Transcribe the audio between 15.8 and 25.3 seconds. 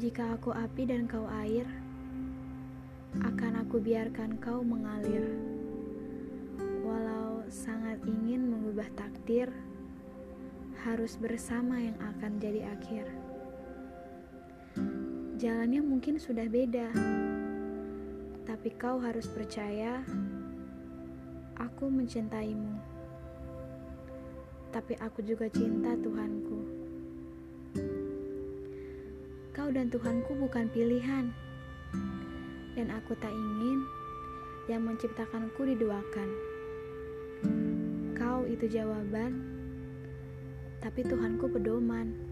mungkin sudah beda, tapi kau harus percaya aku mencintaimu. Tapi aku